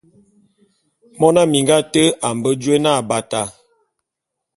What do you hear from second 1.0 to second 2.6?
Mona minga ate a mbe